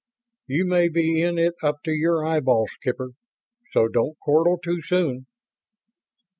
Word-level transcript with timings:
"You 0.47 0.65
may 0.65 0.89
be 0.89 1.21
in 1.21 1.37
it 1.37 1.53
up 1.61 1.83
to 1.85 1.91
the 1.91 2.27
eyeballs, 2.27 2.71
Skipper, 2.79 3.11
so 3.71 3.87
don't 3.87 4.17
chortle 4.25 4.57
too 4.57 4.81
soon." 4.81 5.27